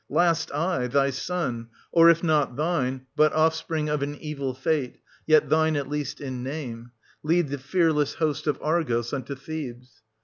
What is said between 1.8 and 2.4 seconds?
or if